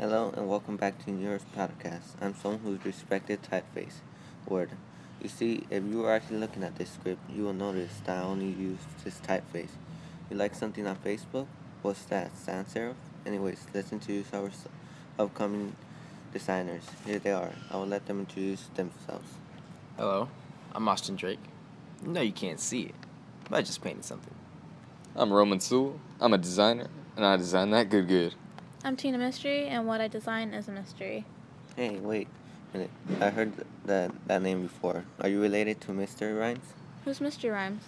Hello 0.00 0.32
and 0.34 0.48
welcome 0.48 0.78
back 0.78 1.04
to 1.04 1.10
New 1.10 1.28
York's 1.28 1.44
podcast. 1.54 2.14
I'm 2.22 2.34
someone 2.34 2.60
who's 2.60 2.82
respected 2.86 3.40
typeface 3.42 3.96
word. 4.48 4.70
You 5.20 5.28
see, 5.28 5.66
if 5.68 5.84
you 5.84 6.06
are 6.06 6.14
actually 6.14 6.38
looking 6.38 6.62
at 6.62 6.76
this 6.76 6.88
script, 6.92 7.20
you 7.28 7.42
will 7.42 7.52
notice 7.52 8.00
that 8.06 8.16
I 8.16 8.22
only 8.22 8.46
use 8.46 8.78
this 9.04 9.20
typeface. 9.20 9.72
You 10.30 10.38
like 10.38 10.54
something 10.54 10.86
on 10.86 10.96
Facebook? 10.96 11.48
What's 11.82 12.04
that? 12.04 12.34
Sans 12.34 12.66
serif? 12.72 12.94
Anyways, 13.26 13.66
let's 13.74 13.92
introduce 13.92 14.32
our 14.32 14.50
upcoming 15.18 15.76
designers. 16.32 16.84
Here 17.04 17.18
they 17.18 17.32
are. 17.32 17.50
I 17.70 17.76
will 17.76 17.86
let 17.86 18.06
them 18.06 18.20
introduce 18.20 18.68
themselves. 18.68 19.34
Hello, 19.98 20.30
I'm 20.74 20.88
Austin 20.88 21.16
Drake. 21.16 21.44
No, 22.02 22.22
you 22.22 22.32
can't 22.32 22.58
see 22.58 22.84
it, 22.84 22.94
but 23.50 23.58
I 23.58 23.60
just 23.60 23.82
painted 23.82 24.06
something. 24.06 24.34
I'm 25.14 25.30
Roman 25.30 25.60
Sewell. 25.60 26.00
I'm 26.22 26.32
a 26.32 26.38
designer, 26.38 26.86
and 27.16 27.26
I 27.26 27.36
design 27.36 27.68
that 27.72 27.90
good 27.90 28.08
good. 28.08 28.34
I'm 28.82 28.96
Tina 28.96 29.18
Mystery, 29.18 29.66
and 29.66 29.86
what 29.86 30.00
I 30.00 30.08
design 30.08 30.54
is 30.54 30.66
a 30.66 30.72
mystery. 30.72 31.26
Hey, 31.76 31.98
wait 31.98 32.28
a 32.72 32.78
minute. 32.78 32.90
I 33.20 33.28
heard 33.28 33.52
that 33.84 34.10
that 34.26 34.40
name 34.40 34.62
before. 34.62 35.04
Are 35.20 35.28
you 35.28 35.38
related 35.38 35.82
to 35.82 35.92
Mr. 35.92 36.40
Rhymes? 36.40 36.64
Who's 37.04 37.20
Mystery 37.20 37.50
Rhymes? 37.50 37.82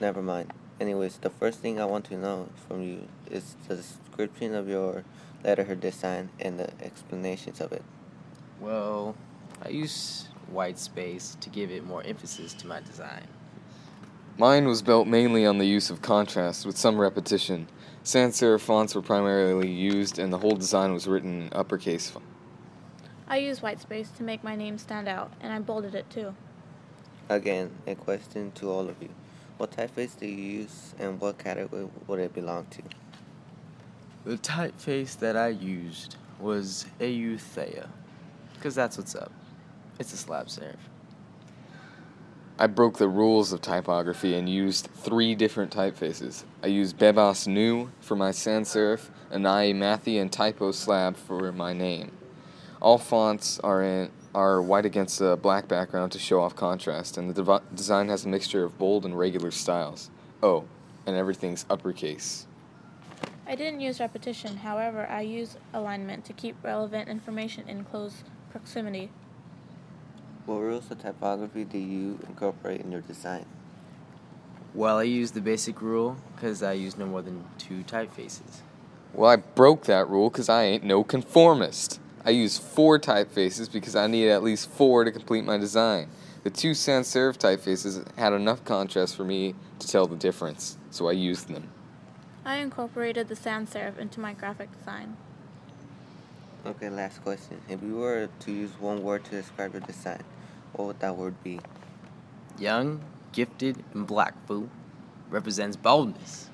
Never 0.00 0.22
mind. 0.22 0.54
Anyways, 0.80 1.18
the 1.18 1.28
first 1.28 1.58
thing 1.60 1.78
I 1.78 1.84
want 1.84 2.06
to 2.06 2.16
know 2.16 2.48
from 2.66 2.82
you 2.82 3.08
is 3.30 3.56
the 3.68 3.76
description 3.76 4.54
of 4.54 4.70
your 4.70 5.04
letterhead 5.44 5.80
design 5.80 6.30
and 6.40 6.58
the 6.58 6.70
explanations 6.82 7.60
of 7.60 7.70
it. 7.72 7.82
Well, 8.58 9.16
I 9.62 9.68
use 9.68 10.28
white 10.50 10.78
space 10.78 11.36
to 11.42 11.50
give 11.50 11.70
it 11.70 11.84
more 11.84 12.02
emphasis 12.04 12.54
to 12.54 12.66
my 12.66 12.80
design. 12.80 13.26
Mine 14.38 14.68
was 14.68 14.82
built 14.82 15.08
mainly 15.08 15.44
on 15.44 15.58
the 15.58 15.66
use 15.66 15.90
of 15.90 16.00
contrast 16.00 16.64
with 16.64 16.78
some 16.78 16.96
repetition. 16.96 17.66
Sans 18.04 18.40
serif 18.40 18.60
fonts 18.60 18.94
were 18.94 19.02
primarily 19.02 19.68
used, 19.68 20.20
and 20.20 20.32
the 20.32 20.38
whole 20.38 20.54
design 20.54 20.92
was 20.92 21.08
written 21.08 21.42
in 21.42 21.52
uppercase. 21.52 22.08
font. 22.08 22.24
I 23.26 23.38
used 23.38 23.62
white 23.62 23.80
space 23.80 24.10
to 24.10 24.22
make 24.22 24.44
my 24.44 24.54
name 24.54 24.78
stand 24.78 25.08
out, 25.08 25.32
and 25.40 25.52
I 25.52 25.58
bolded 25.58 25.96
it 25.96 26.08
too. 26.08 26.36
Again, 27.28 27.72
a 27.88 27.96
question 27.96 28.52
to 28.52 28.70
all 28.70 28.88
of 28.88 29.02
you. 29.02 29.08
What 29.56 29.72
typeface 29.72 30.16
do 30.16 30.26
you 30.26 30.60
use 30.60 30.94
and 31.00 31.20
what 31.20 31.36
category 31.38 31.88
would 32.06 32.20
it 32.20 32.32
belong 32.32 32.66
to? 32.66 32.82
The 34.24 34.36
typeface 34.38 35.18
that 35.18 35.36
I 35.36 35.48
used 35.48 36.14
was 36.38 36.86
Euthea, 37.00 37.88
because 38.54 38.76
that's 38.76 38.96
what's 38.96 39.16
up. 39.16 39.32
It's 39.98 40.12
a 40.12 40.16
slab 40.16 40.46
serif. 40.46 40.76
I 42.60 42.66
broke 42.66 42.98
the 42.98 43.08
rules 43.08 43.52
of 43.52 43.62
typography 43.62 44.34
and 44.34 44.48
used 44.48 44.88
three 44.92 45.36
different 45.36 45.72
typefaces. 45.72 46.42
I 46.60 46.66
used 46.66 46.98
Bebas 46.98 47.46
Neue 47.46 47.90
for 48.00 48.16
my 48.16 48.32
sans 48.32 48.68
serif, 48.68 49.10
Anai 49.30 49.72
Mathi, 49.72 50.20
and 50.20 50.32
Typo 50.32 50.72
Slab 50.72 51.16
for 51.16 51.52
my 51.52 51.72
name. 51.72 52.10
All 52.82 52.98
fonts 52.98 53.60
are 53.60 53.82
in 53.82 54.10
are 54.34 54.60
white 54.60 54.84
against 54.84 55.20
a 55.20 55.36
black 55.36 55.68
background 55.68 56.12
to 56.12 56.18
show 56.18 56.40
off 56.40 56.56
contrast, 56.56 57.16
and 57.16 57.30
the 57.30 57.34
devi- 57.34 57.64
design 57.74 58.08
has 58.08 58.24
a 58.24 58.28
mixture 58.28 58.64
of 58.64 58.76
bold 58.76 59.04
and 59.04 59.16
regular 59.16 59.50
styles. 59.52 60.10
Oh, 60.42 60.64
and 61.06 61.16
everything's 61.16 61.64
uppercase. 61.70 62.46
I 63.46 63.54
didn't 63.54 63.80
use 63.80 64.00
repetition, 64.00 64.58
however, 64.58 65.06
I 65.06 65.22
use 65.22 65.56
alignment 65.72 66.24
to 66.26 66.32
keep 66.32 66.56
relevant 66.62 67.08
information 67.08 67.68
in 67.68 67.84
close 67.84 68.22
proximity. 68.50 69.10
What 70.48 70.60
rules 70.60 70.90
of 70.90 71.02
typography 71.02 71.64
do 71.64 71.76
you 71.76 72.20
incorporate 72.26 72.80
in 72.80 72.90
your 72.90 73.02
design? 73.02 73.44
Well, 74.72 74.96
I 74.96 75.02
use 75.02 75.32
the 75.32 75.42
basic 75.42 75.82
rule 75.82 76.16
because 76.34 76.62
I 76.62 76.72
use 76.72 76.96
no 76.96 77.04
more 77.04 77.20
than 77.20 77.44
two 77.58 77.84
typefaces. 77.84 78.62
Well, 79.12 79.28
I 79.28 79.36
broke 79.36 79.84
that 79.84 80.08
rule 80.08 80.30
because 80.30 80.48
I 80.48 80.62
ain't 80.62 80.84
no 80.84 81.04
conformist. 81.04 82.00
I 82.24 82.30
use 82.30 82.56
four 82.56 82.98
typefaces 82.98 83.70
because 83.70 83.94
I 83.94 84.06
need 84.06 84.30
at 84.30 84.42
least 84.42 84.70
four 84.70 85.04
to 85.04 85.12
complete 85.12 85.44
my 85.44 85.58
design. 85.58 86.08
The 86.44 86.50
two 86.50 86.72
sans 86.72 87.06
serif 87.06 87.36
typefaces 87.36 88.10
had 88.16 88.32
enough 88.32 88.64
contrast 88.64 89.16
for 89.16 89.24
me 89.24 89.54
to 89.80 89.86
tell 89.86 90.06
the 90.06 90.16
difference, 90.16 90.78
so 90.90 91.08
I 91.08 91.12
used 91.12 91.48
them. 91.48 91.68
I 92.46 92.56
incorporated 92.56 93.28
the 93.28 93.36
sans 93.36 93.68
serif 93.68 93.98
into 93.98 94.18
my 94.18 94.32
graphic 94.32 94.70
design. 94.78 95.18
Okay, 96.64 96.88
last 96.88 97.22
question. 97.22 97.60
If 97.68 97.82
you 97.82 97.96
were 97.96 98.30
to 98.40 98.50
use 98.50 98.70
one 98.80 99.02
word 99.02 99.26
to 99.26 99.30
describe 99.32 99.74
your 99.74 99.82
design, 99.82 100.24
what 100.72 100.86
would 100.86 101.00
that 101.00 101.16
word 101.16 101.34
be? 101.42 101.60
Young, 102.58 103.00
gifted, 103.32 103.82
and 103.94 104.06
black, 104.06 104.34
fool. 104.46 104.68
Represents 105.30 105.76
boldness. 105.76 106.48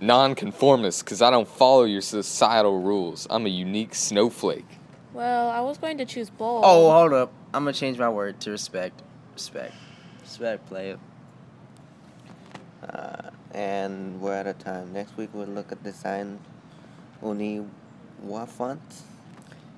Non-conformist 0.00 1.04
because 1.04 1.22
I 1.22 1.30
don't 1.30 1.48
follow 1.48 1.84
your 1.84 2.00
societal 2.02 2.80
rules. 2.80 3.26
I'm 3.30 3.46
a 3.46 3.48
unique 3.48 3.94
snowflake. 3.94 4.66
Well, 5.12 5.48
I 5.48 5.60
was 5.60 5.78
going 5.78 5.98
to 5.98 6.04
choose 6.04 6.28
bold. 6.28 6.64
Oh, 6.66 6.90
hold 6.90 7.12
up. 7.12 7.32
I'm 7.54 7.62
gonna 7.62 7.72
change 7.72 7.98
my 7.98 8.08
word 8.08 8.40
to 8.40 8.50
respect. 8.50 9.00
Respect. 9.32 9.74
Respect, 10.22 10.66
player. 10.66 10.98
Uh, 12.82 13.30
and 13.52 14.20
we're 14.20 14.34
out 14.34 14.48
of 14.48 14.58
time. 14.58 14.92
Next 14.92 15.16
week 15.16 15.30
we'll 15.32 15.46
look 15.46 15.70
at 15.70 15.82
design 15.84 16.40
Uniwa 17.22 18.48
fonts 18.48 19.04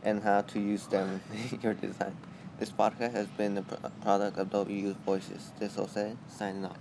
and 0.03 0.23
how 0.23 0.41
to 0.41 0.59
use 0.59 0.87
them 0.87 1.21
in 1.53 1.61
your 1.63 1.75
design. 1.75 2.17
This 2.59 2.71
podcast 2.71 3.13
has 3.13 3.27
been 3.27 3.59
a 3.59 3.63
pro- 3.63 3.91
product 4.01 4.39
of 4.39 4.51
W 4.51 4.95
Voices. 5.05 5.51
This 5.59 5.73
is 5.73 5.77
Jose 5.77 6.17
signing 6.29 6.65
off. 6.65 6.79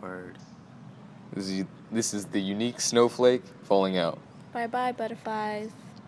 Word. 0.00 0.38
This 1.34 1.48
is, 1.48 1.64
this 1.92 2.14
is 2.14 2.24
the 2.26 2.40
unique 2.40 2.80
snowflake 2.80 3.42
falling 3.64 3.98
out. 3.98 4.18
Bye 4.52 4.66
bye, 4.66 4.92
butterflies. 4.92 5.70